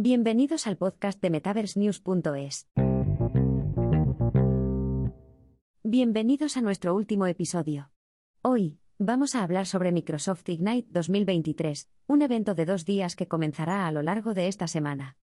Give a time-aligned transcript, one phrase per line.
[0.00, 2.68] Bienvenidos al podcast de MetaverseNews.es.
[5.82, 7.90] Bienvenidos a nuestro último episodio.
[8.40, 13.88] Hoy, vamos a hablar sobre Microsoft Ignite 2023, un evento de dos días que comenzará
[13.88, 15.16] a lo largo de esta semana.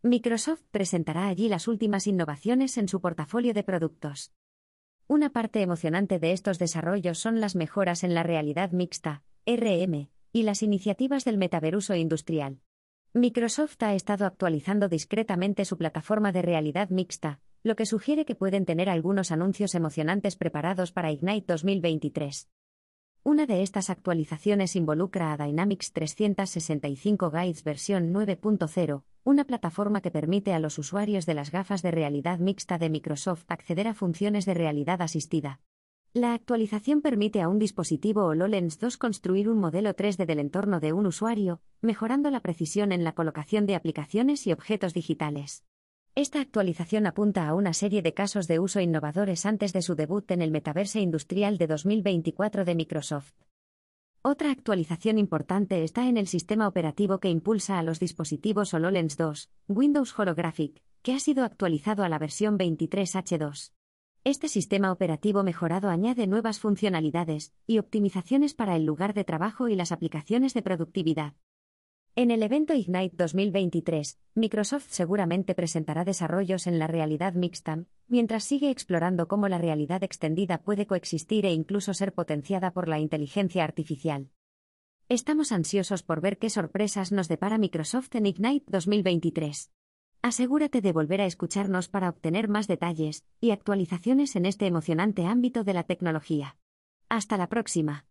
[0.00, 4.32] Microsoft presentará allí las últimas innovaciones en su portafolio de productos.
[5.08, 10.42] Una parte emocionante de estos desarrollos son las mejoras en la realidad mixta, RM, y
[10.44, 12.62] las iniciativas del metaveruso industrial.
[13.14, 18.64] Microsoft ha estado actualizando discretamente su plataforma de realidad mixta, lo que sugiere que pueden
[18.64, 22.48] tener algunos anuncios emocionantes preparados para Ignite 2023.
[23.22, 30.54] Una de estas actualizaciones involucra a Dynamics 365 Guides versión 9.0, una plataforma que permite
[30.54, 34.54] a los usuarios de las gafas de realidad mixta de Microsoft acceder a funciones de
[34.54, 35.60] realidad asistida.
[36.14, 40.92] La actualización permite a un dispositivo HoloLens 2 construir un modelo 3D del entorno de
[40.92, 45.64] un usuario, mejorando la precisión en la colocación de aplicaciones y objetos digitales.
[46.14, 50.30] Esta actualización apunta a una serie de casos de uso innovadores antes de su debut
[50.32, 53.32] en el metaverse industrial de 2024 de Microsoft.
[54.20, 59.50] Otra actualización importante está en el sistema operativo que impulsa a los dispositivos HoloLens 2,
[59.68, 63.72] Windows Holographic, que ha sido actualizado a la versión 23H2.
[64.24, 69.74] Este sistema operativo mejorado añade nuevas funcionalidades y optimizaciones para el lugar de trabajo y
[69.74, 71.34] las aplicaciones de productividad.
[72.14, 78.70] En el evento Ignite 2023, Microsoft seguramente presentará desarrollos en la realidad mixta, mientras sigue
[78.70, 84.28] explorando cómo la realidad extendida puede coexistir e incluso ser potenciada por la inteligencia artificial.
[85.08, 89.72] Estamos ansiosos por ver qué sorpresas nos depara Microsoft en Ignite 2023.
[90.24, 95.64] Asegúrate de volver a escucharnos para obtener más detalles y actualizaciones en este emocionante ámbito
[95.64, 96.56] de la tecnología.
[97.08, 98.04] Hasta la próxima.